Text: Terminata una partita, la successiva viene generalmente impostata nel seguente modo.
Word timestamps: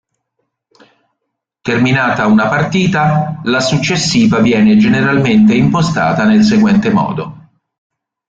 Terminata 1.67 2.25
una 2.25 2.47
partita, 2.47 3.39
la 3.43 3.59
successiva 3.59 4.39
viene 4.39 4.75
generalmente 4.77 5.53
impostata 5.53 6.25
nel 6.25 6.41
seguente 6.43 6.89
modo. 6.89 7.47